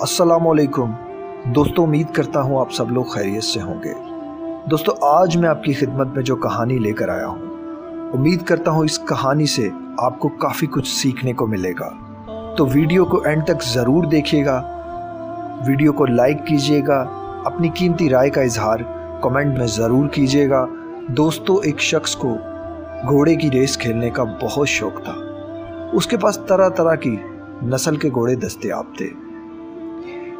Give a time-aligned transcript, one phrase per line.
[0.00, 0.90] السلام علیکم۔
[1.44, 3.94] دوستو، امید کرتا ہوں آپ سب لوگ خیریت سے ہوں گے۔
[4.70, 7.38] دوستو، آج میں آپ کی خدمت میں جو کہانی لے کر آیا ہوں،
[8.12, 11.90] امید کرتا ہوں اس کہانی سے آپ کو کافی کچھ سیکھنے کو ملے گا۔
[12.56, 14.62] تو ویڈیو کو اینڈ تک ضرور دیکھیے گا۔
[15.66, 17.04] ویڈیو کو لائک کیجیے گا۔
[17.44, 18.78] اپنی قیمتی رائے کا اظہار
[19.20, 20.66] کمنٹ میں ضرور کیجیے گا۔
[21.08, 22.36] دوستو، ایک شخص کو
[23.08, 25.14] گھوڑے کی ریس کھیلنے کا بہت شوق تھا۔
[25.92, 27.16] اس کے پاس طرح طرح کی
[27.62, 29.25] نسل کے گھوڑے دستیاب تھے۔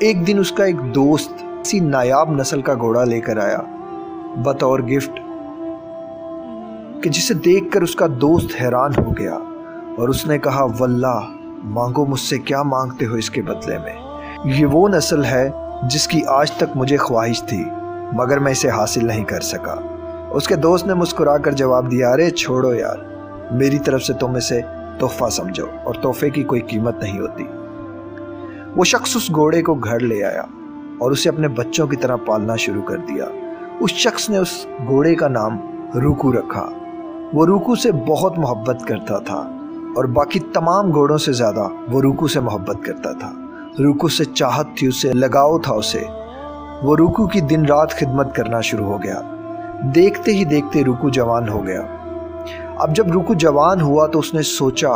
[0.00, 3.58] ایک دن اس کا ایک دوست کسی نایاب نسل کا گھوڑا لے کر آیا،
[4.44, 5.20] بطور گفٹ،
[7.02, 9.34] کہ جسے دیکھ کر اس کا دوست حیران ہو گیا
[9.98, 11.20] اور اس نے کہا، واللہ،
[11.64, 13.94] مانگو مجھ سے کیا مانگتے ہو اس کے بدلے میں؟
[14.44, 15.50] یہ وہ نسل ہے
[15.82, 17.64] جس کی آج تک مجھے خواہش تھی،
[18.12, 19.74] مگر میں اسے حاصل نہیں کر سکا۔
[20.30, 22.98] اس کے دوست نے مسکرا کر جواب دیا، ارے، چھوڑو یار،
[23.52, 24.60] میری طرف سے تم اسے
[25.00, 27.44] تحفہ سمجھو اور تحفے کی کوئی قیمت نہیں ہوتی۔
[28.78, 30.42] وہ شخص اس گھوڑے کو گھر لے آیا
[30.98, 33.24] اور اسے اپنے بچوں کی طرح پالنا شروع کر دیا۔
[33.80, 35.58] اس شخص نے اس گھوڑے کا نام
[35.94, 36.68] روکو رکھا۔
[37.32, 39.36] وہ روکو سے بہت محبت کرتا تھا
[39.96, 43.32] اور باقی تمام گھوڑوں سے زیادہ وہ روکو سے محبت کرتا تھا۔
[43.78, 46.04] روکو سے چاہت تھی اسے، لگاؤ تھا اسے۔
[46.82, 49.20] وہ روکو کی دن رات خدمت کرنا شروع ہو گیا۔
[49.94, 51.82] دیکھتے ہی دیکھتے روکو جوان ہو گیا۔
[52.76, 54.92] اب جب روکو جوان ہوا تو اس نے سوچا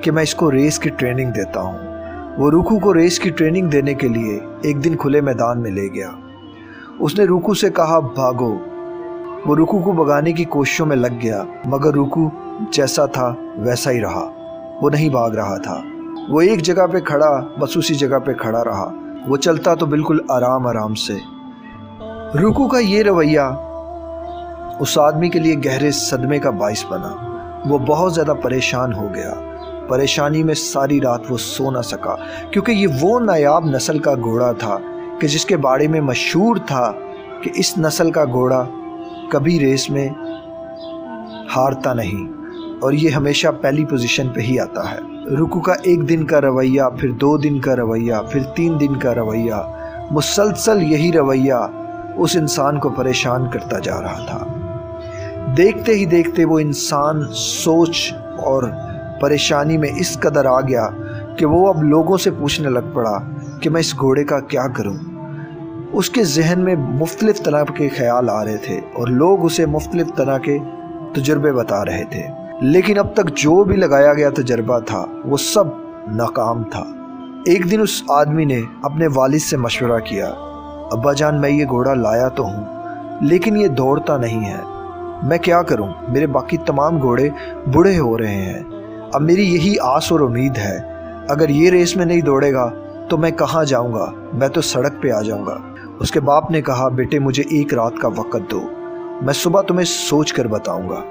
[0.00, 1.93] کہ میں اس کو ریس کی ٹریننگ دیتا ہوں۔
[2.38, 5.88] وہ روکو کو ریس کی ٹریننگ دینے کے لیے ایک دن کھلے میدان میں لے
[5.94, 6.10] گیا۔
[7.00, 8.58] اس نے روکو سے کہا، بھاگو۔
[9.46, 12.30] وہ روکو کو بگانے کی کوششوں میں لگ گیا، مگر روکو
[12.72, 14.30] جیسا تھا ویسا ہی رہا۔
[14.82, 15.80] وہ نہیں بھاگ رہا تھا۔
[16.28, 18.94] وہ ایک جگہ پہ کھڑا، بس اسی جگہ پہ کھڑا رہا۔
[19.28, 21.16] وہ چلتا تو بالکل آرام آرام سے۔
[22.42, 23.40] روکو کا یہ رویہ
[24.80, 29.34] اس آدمی کے لیے گہرے صدمے کا باعث بنا۔ وہ بہت زیادہ پریشان ہو گیا۔
[29.88, 32.14] پریشانی میں ساری رات وہ سو نہ سکا،
[32.50, 34.78] کیونکہ یہ وہ نایاب نسل کا گھوڑا تھا
[35.20, 36.92] کہ جس کے بارے میں مشہور تھا
[37.42, 38.64] کہ اس نسل کا گھوڑا
[39.30, 40.08] کبھی ریس میں
[41.56, 42.32] ہارتا نہیں۔
[42.80, 44.98] اور یہ ہمیشہ پہلی پوزیشن پہ ہی آتا ہے۔
[45.34, 49.14] رکو کا ایک دن کا رویہ، پھر دو دن کا رویہ، پھر تین دن کا
[49.14, 49.54] رویہ۔
[50.10, 51.52] مسلسل یہی رویہ
[52.16, 54.46] اس انسان کو پریشان کرتا جا رہا تھا۔
[55.56, 58.62] دیکھتے ہی دیکھتے وہ انسان سوچ اور
[59.20, 60.88] پریشانی میں اس قدر آ گیا
[61.38, 63.18] کہ وہ اب لوگوں سے پوچھنے لگ پڑا
[63.60, 64.96] کہ میں اس گھوڑے کا کیا کروں۔
[65.92, 70.06] اس کے ذہن میں مختلف طرح کے خیال آ رہے تھے اور لوگ اسے مختلف
[70.16, 70.58] طرح کے
[71.12, 72.22] تجربے بتا رہے تھے۔
[72.60, 75.64] لیکن اب تک جو بھی لگایا گیا تجربہ تھا، وہ سب
[76.06, 76.84] ناکام تھا۔
[77.46, 80.28] ایک دن اس آدمی نے اپنے والد سے مشورہ کیا،
[80.92, 82.64] ابا جان، میں یہ گھوڑا لایا تو ہوں،
[83.20, 84.60] لیکن یہ دوڑتا نہیں ہے۔
[85.22, 87.28] میں کیا کروں؟ میرے باقی تمام گھوڑے
[87.72, 88.73] بڑھے ہو رہے ہیں۔
[89.14, 90.78] اب میری یہی آس اور امید ہے۔
[91.28, 92.70] اگر یہ ریس میں نہیں دوڑے گا،
[93.08, 95.58] تو میں کہاں جاؤں گا؟ میں تو سڑک پہ آ جاؤں گا۔
[95.98, 98.60] اس کے باپ نے کہا، بیٹے، مجھے ایک رات کا وقت دو۔
[99.22, 101.02] میں صبح تمہیں سوچ کر بتاؤں گا۔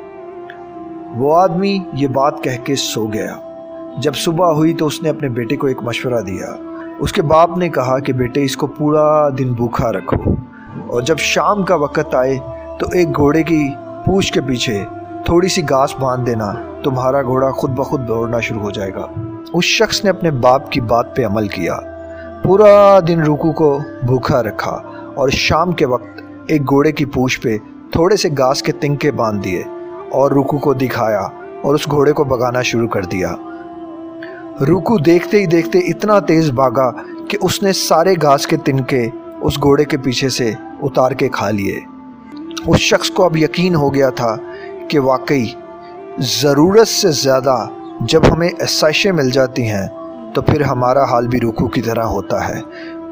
[1.15, 3.37] وہ آدمی یہ بات کہہ کے سو گیا۔
[3.97, 6.55] جب صبح ہوئی تو اس نے اپنے بیٹے کو ایک مشورہ دیا۔
[6.99, 10.31] اس کے باپ نے کہا کہ، بیٹے، اس کو پورا دن بھوکھا رکھو۔
[10.87, 12.37] اور جب شام کا وقت آئے
[12.79, 13.69] تو ایک گھوڑے کی
[14.05, 14.85] پوچھ کے پیچھے
[15.25, 16.53] تھوڑی سی گاس باندھ دینا،
[16.84, 19.07] تمہارا گھوڑا خود بخود دوڑنا شروع ہو جائے گا۔
[19.53, 21.78] اس شخص نے اپنے باپ کی بات پہ عمل کیا۔
[22.44, 24.72] پورا دن روکو کو بھوکھا رکھا
[25.16, 27.57] اور شام کے وقت ایک گھوڑے کی پوچھ پہ
[27.91, 29.63] تھوڑے سے گاس کے تنکے باندھ دیے
[30.12, 31.22] اور روکو کو دکھایا
[31.62, 33.35] اور اس گھوڑے کو بگانا شروع کر دیا۔
[34.67, 36.91] روکو دیکھتے ہی دیکھتے اتنا تیز بھاگا
[37.29, 39.09] کہ اس نے سارے گھاس کے تنکے
[39.41, 41.79] اس گھوڑے کے پیچھے سے اتار کے کھا لیے۔
[42.67, 44.35] اس شخص کو اب یقین ہو گیا تھا
[44.93, 45.45] کہ واقعی
[46.19, 47.65] ضرورت سے زیادہ
[48.01, 49.87] جب ہمیں اسائشیں مل جاتی ہیں،
[50.33, 52.61] تو پھر ہمارا حال بھی روکو کی طرح ہوتا ہے۔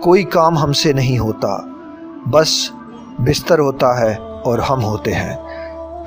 [0.01, 1.57] کوئی کام ہم سے نہیں ہوتا،
[2.29, 2.49] بس
[3.19, 4.15] بستر ہوتا ہے
[4.45, 5.37] اور ہم ہوتے ہیں۔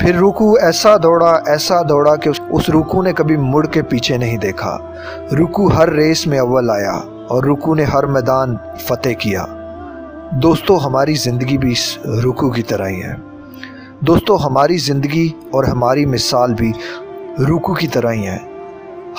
[0.01, 4.37] پھر روکو ایسا دوڑا ایسا دوڑا کہ اس روکو نے کبھی مڑ کے پیچھے نہیں
[4.37, 4.79] دیکھا۔
[5.39, 9.45] روکو ہر ریس میں اول آیا اور روکو نے ہر میدان فتح کیا۔
[10.31, 13.34] دوستو، ہماری زندگی بھی اس روکو کی طرح ہی ہے۔
[14.07, 16.73] دوستو، ہماری زندگی اور ہماری مثال بھی
[17.49, 18.39] روکو کی طرح ہی ہیں۔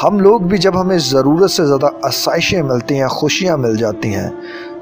[0.03, 4.29] ہم لوگ بھی جب ہمیں ضرورت سے زیادہ آسائشیں ملتی ہیں، خوشیاں مل جاتی ہیں،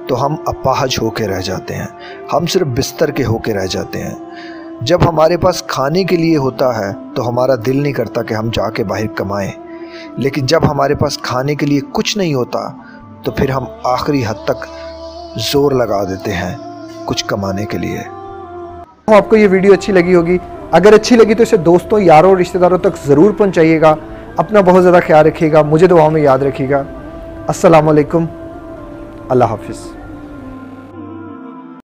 [0.08, 1.86] تو ہم اپاہج ہو کے رہ جاتے ہیں۔
[2.34, 4.16] ہم صرف بستر کے ہو کے رہ جاتے ہیں۔
[4.82, 8.50] جب ہمارے پاس کھانے کے لیے ہوتا ہے، تو ہمارا دل نہیں کرتا کہ ہم
[8.54, 9.52] جا کے باہر کمائیں۔
[10.18, 12.60] لیکن جب ہمارے پاس کھانے کے لیے کچھ نہیں ہوتا،
[13.24, 14.66] تو پھر ہم آخری حد تک
[15.52, 16.58] زور لگا دیتے ہیں
[17.06, 18.23] کچھ کمانے کے لیے۔
[19.08, 20.38] آپ کو یہ ویڈیو اچھی لگی ہوگی۔
[20.72, 23.96] اگر اچھی لگی تو اسے دوستوں، یاروں رشتہ داروں تک ضرور پہنچائیے گا۔
[24.38, 26.84] اپنا بہت زیادہ خیال رکھیے گا، مجھے دعاؤں میں یاد رکھیے گا۔
[27.48, 28.26] السلام علیکم۔
[29.30, 30.03] اللہ حافظ۔